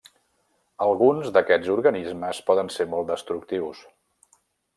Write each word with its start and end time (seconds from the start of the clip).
Alguns 0.85 1.29
d'aquests 1.35 1.69
organismes 1.75 2.41
poden 2.49 2.73
ser 2.79 2.89
molt 2.95 3.13
destructius. 3.13 3.85